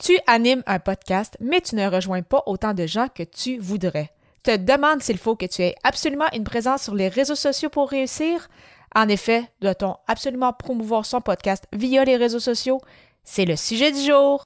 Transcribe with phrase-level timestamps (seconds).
[0.00, 4.10] Tu animes un podcast, mais tu ne rejoins pas autant de gens que tu voudrais.
[4.44, 7.90] Te demande s'il faut que tu aies absolument une présence sur les réseaux sociaux pour
[7.90, 8.48] réussir.
[8.94, 12.80] En effet, doit-on absolument promouvoir son podcast via les réseaux sociaux?
[13.24, 14.44] C'est le sujet du jour.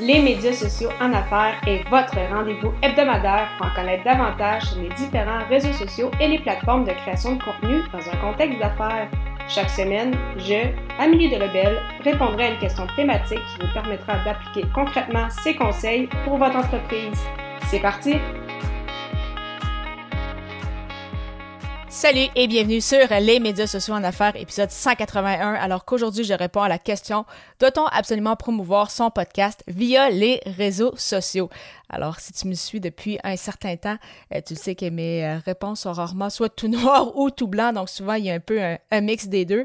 [0.00, 4.90] Les médias sociaux en affaires est votre rendez-vous hebdomadaire pour en connaître davantage sur les
[4.90, 9.08] différents réseaux sociaux et les plateformes de création de contenu dans un contexte d'affaires.
[9.48, 10.68] Chaque semaine, je,
[10.98, 16.36] Amélie Delebel, répondrai à une question thématique qui vous permettra d'appliquer concrètement ces conseils pour
[16.36, 17.18] votre entreprise.
[17.68, 18.16] C'est parti!
[21.96, 25.54] Salut et bienvenue sur les médias sociaux en affaires, épisode 181.
[25.54, 27.24] Alors qu'aujourd'hui, je réponds à la question
[27.58, 31.48] doit-on absolument promouvoir son podcast via les réseaux sociaux?
[31.88, 33.96] Alors, si tu me suis depuis un certain temps,
[34.34, 37.72] euh, tu sais que mes euh, réponses sont rarement soit tout noir ou tout blanc,
[37.72, 39.64] donc souvent il y a un peu un, mix des deux.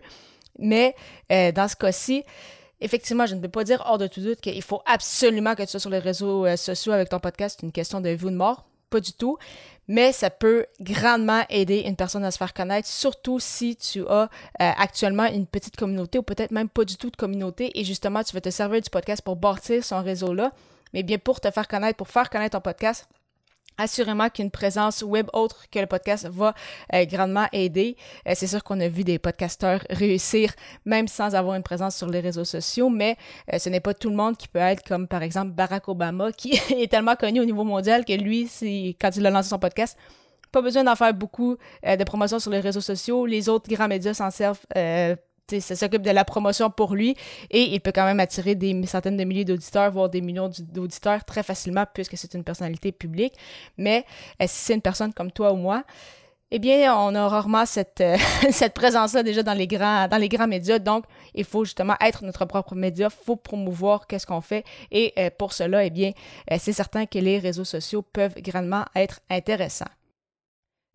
[0.57, 0.95] Mais
[1.33, 2.23] euh, dans ce cas-ci,
[2.83, 5.67] Effectivement, je ne peux pas dire hors de tout doute qu'il faut absolument que tu
[5.67, 7.59] sois sur les réseaux sociaux avec ton podcast.
[7.59, 8.65] C'est une question de ou de mort.
[8.91, 9.39] Pas du tout
[9.91, 14.23] mais ça peut grandement aider une personne à se faire connaître, surtout si tu as
[14.23, 14.27] euh,
[14.77, 18.33] actuellement une petite communauté ou peut-être même pas du tout de communauté et justement tu
[18.33, 20.53] veux te servir du podcast pour bâtir son réseau-là,
[20.93, 23.05] mais bien pour te faire connaître, pour faire connaître ton podcast,
[23.77, 26.53] assurément qu'une présence web autre que le podcast va
[26.93, 27.95] euh, grandement aider.
[28.27, 30.53] Euh, c'est sûr qu'on a vu des podcasteurs réussir
[30.85, 33.17] même sans avoir une présence sur les réseaux sociaux, mais
[33.53, 36.31] euh, ce n'est pas tout le monde qui peut être comme par exemple Barack Obama
[36.31, 38.49] qui est tellement connu au niveau mondial que lui,
[38.99, 39.97] quand il a lancé son podcast,
[40.51, 43.25] pas besoin d'en faire beaucoup de promotion sur les réseaux sociaux.
[43.25, 44.59] Les autres grands médias s'en servent
[45.59, 47.15] ça s'occupe de la promotion pour lui
[47.49, 51.23] et il peut quand même attirer des centaines de milliers d'auditeurs, voire des millions d'auditeurs
[51.25, 53.33] très facilement puisque c'est une personnalité publique.
[53.77, 54.05] Mais
[54.41, 55.83] euh, si c'est une personne comme toi ou moi,
[56.53, 58.17] eh bien, on a rarement cette, euh,
[58.75, 60.79] présence-là déjà dans les, grands, dans les grands médias.
[60.79, 64.65] Donc, il faut justement être notre propre média, il faut promouvoir qu'est-ce qu'on fait.
[64.91, 66.11] Et euh, pour cela, eh bien,
[66.57, 69.85] c'est certain que les réseaux sociaux peuvent grandement être intéressants.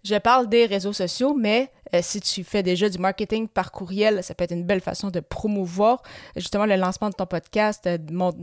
[0.06, 4.22] Je parle des réseaux sociaux, mais euh, si tu fais déjà du marketing par courriel,
[4.22, 6.00] ça peut être une belle façon de promouvoir
[6.36, 7.98] justement le lancement de ton podcast, euh,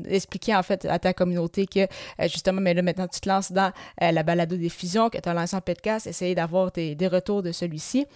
[0.09, 1.87] expliquer en fait à ta communauté que euh,
[2.23, 3.71] justement, mais là maintenant tu te lances dans
[4.01, 8.07] la balado diffusion, que tu as lancé un podcast, essayer d'avoir des, retours de celui-ci.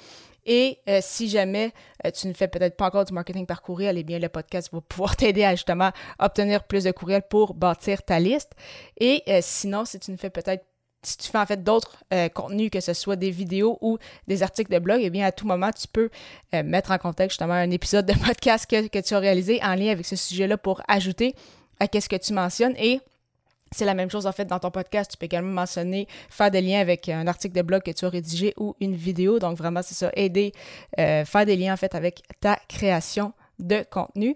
[0.45, 1.71] Et si jamais
[2.13, 4.81] tu ne fais peut-être pas encore du marketing par courriel, eh bien le podcast va
[4.81, 8.51] pouvoir t'aider à justement obtenir plus de courriels pour bâtir ta liste.
[8.97, 10.65] Et sinon, si tu ne fais peut-être
[11.07, 13.97] si tu fais en fait d'autres euh, contenus, que ce soit des vidéos ou
[14.27, 16.09] des articles de blog, eh bien à tout moment, tu peux
[16.53, 19.91] euh, mettre en contexte justement un épisode de podcast que, tu as réalisé en lien
[19.91, 21.33] avec ce sujet-là pour ajouter
[21.79, 22.99] à qu'est-ce que tu mentionnes et
[23.71, 25.11] c'est la même chose en fait dans ton podcast.
[25.11, 28.09] Tu peux également mentionner, faire des liens avec un article de blog que tu as
[28.09, 29.39] rédigé ou une vidéo.
[29.39, 30.53] Donc vraiment, c'est ça, aider,
[30.99, 34.35] euh, faire des liens en fait avec ta création de contenu.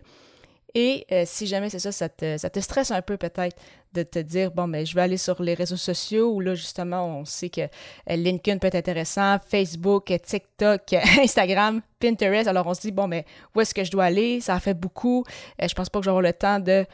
[0.74, 3.58] Et euh, si jamais c'est ça, ça te, stresse un peu peut-être
[3.94, 6.56] de te dire, bon, mais ben, je vais aller sur les réseaux sociaux où là,
[6.56, 7.68] justement, on sait que euh,
[8.08, 12.48] LinkedIn peut être intéressant, Facebook, TikTok, Instagram, Pinterest.
[12.48, 14.40] Alors on se dit, bon, mais ben, où est-ce que je dois aller?
[14.40, 15.26] Ça a fait beaucoup.
[15.62, 16.86] Euh, je pense pas que j'aurai le temps de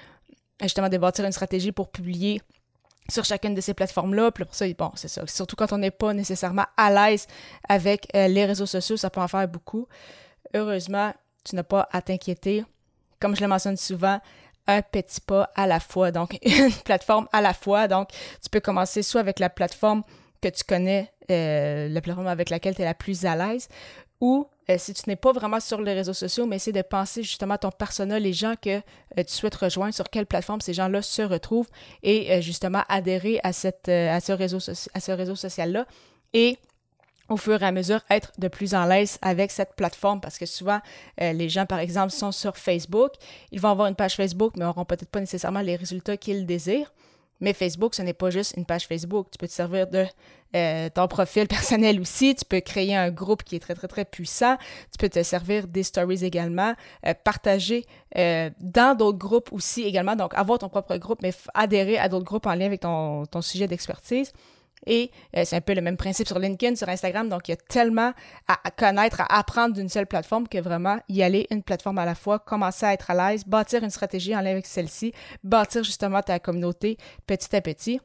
[0.61, 2.41] justement de bâtir une stratégie pour publier
[3.09, 4.31] sur chacune de ces plateformes-là.
[4.31, 5.21] Puis pour ça, bon, c'est ça.
[5.27, 7.27] Surtout quand on n'est pas nécessairement à l'aise
[7.69, 9.87] avec les réseaux sociaux, ça peut en faire beaucoup.
[10.55, 11.13] Heureusement,
[11.43, 12.65] tu n'as pas à t'inquiéter
[13.19, 14.19] comme je le mentionne souvent,
[14.67, 17.87] un petit pas à la fois, donc une plateforme à la fois.
[17.87, 18.09] Donc,
[18.41, 20.03] tu peux commencer soit avec la plateforme
[20.41, 23.69] que tu connais, euh, la plateforme avec laquelle tu es la plus à l'aise,
[24.19, 27.23] ou euh, si tu n'es pas vraiment sur les réseaux sociaux, mais essaie de penser
[27.23, 30.73] justement à ton persona, les gens que euh, tu souhaites rejoindre, sur quelle plateforme ces
[30.73, 31.69] gens-là se retrouvent,
[32.03, 34.57] et justement adhérer à ce réseau,
[34.93, 35.85] à ce réseau social-là.
[36.33, 36.57] Et
[37.29, 40.45] au fur et à mesure être de plus en l'aise avec cette plateforme parce que
[40.45, 40.79] souvent
[41.21, 43.11] euh, les gens par exemple sont sur Facebook,
[43.51, 46.91] ils vont avoir une page Facebook mais n'auront peut-être pas nécessairement les résultats qu'ils désirent.
[47.39, 49.27] Mais Facebook, ce n'est pas juste une page Facebook.
[49.29, 50.05] Tu peux te servir de
[50.55, 52.33] euh, ton profil personnel aussi.
[52.33, 54.57] Tu peux créer un groupe qui est très, très, très puissant.
[54.91, 56.73] Tu peux te servir des stories également.
[57.05, 60.15] Euh, partager dans d'autres groupes aussi également.
[60.15, 63.43] Donc, avoir ton propre groupe, mais adhérer à d'autres groupes en lien avec ton, ton
[63.43, 64.33] sujet d'expertise.
[64.85, 67.29] Et euh, c'est un peu le même principe sur LinkedIn, sur Instagram.
[67.29, 68.13] Donc, il y a tellement
[68.47, 72.15] à, connaître, à apprendre d'une seule plateforme que vraiment y aller une plateforme à la
[72.15, 75.13] fois, commencer à être à l'aise, bâtir une stratégie en lien avec celle-ci,
[75.43, 77.99] bâtir justement ta communauté petit à petit.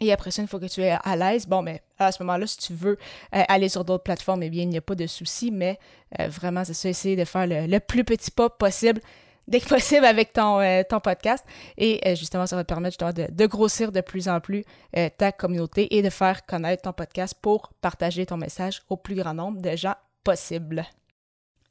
[0.00, 2.46] Et après ça, une fois que tu es à l'aise, bon, mais à ce moment-là,
[2.46, 2.98] si tu veux
[3.34, 5.78] euh, aller sur d'autres plateformes, eh bien, il n'y a pas de souci, mais
[6.20, 9.00] euh, vraiment, c'est ça, essayer de faire le plus petit pas possible
[9.48, 11.44] dès que possible avec ton, euh, ton podcast.
[11.76, 14.64] Et euh, justement, ça va te permettre de, grossir de plus en plus
[14.96, 19.14] euh, ta communauté et de faire connaître ton podcast pour partager ton message au plus
[19.14, 20.84] grand nombre de gens possible.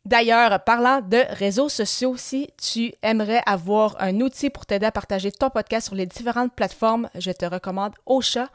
[0.05, 5.31] D'ailleurs, parlant de réseaux sociaux, si tu aimerais avoir un outil pour t'aider à partager
[5.31, 8.47] ton podcast sur les différentes plateformes, je te recommande Ocha.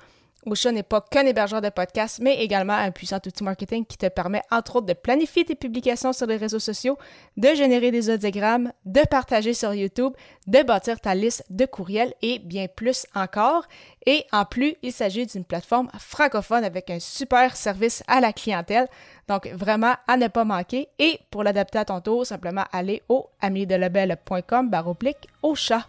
[0.45, 4.09] Ocha n'est pas qu'un hébergeur de podcast, mais également un puissant outil marketing qui te
[4.09, 6.99] permet, entre autres, de planifier tes publications sur les réseaux sociaux,
[7.37, 10.15] de générer des audiogrammes, de partager sur YouTube,
[10.49, 13.67] de bâtir ta liste de courriels et bien plus encore.
[14.05, 18.89] Et en plus, il s'agit d'une plateforme francophone avec un super service à la clientèle.
[19.29, 20.89] Donc, vraiment à ne pas manquer.
[20.99, 25.87] Et pour l'adapter à ton tour, simplement aller au amiedelabel.com baroblique au chat.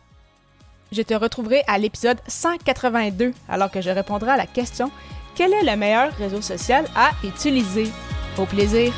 [0.94, 4.92] Je te retrouverai à l'épisode 182 alors que je répondrai à la question
[5.34, 7.88] Quel est le meilleur réseau social à utiliser?
[8.38, 8.94] Au plaisir